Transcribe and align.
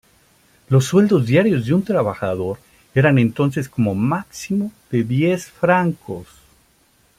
Los 0.67 0.85
sueldos 0.85 1.27
diarios 1.27 1.67
de 1.67 1.75
un 1.75 1.83
trabajador 1.83 2.57
eran 2.95 3.19
entonces 3.19 3.69
como 3.69 3.93
máximo 3.93 4.71
de 4.89 5.03
diez 5.03 5.51
francos! 5.51 6.27